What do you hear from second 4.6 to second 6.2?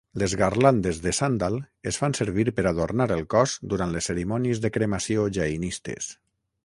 de cremació jainistes.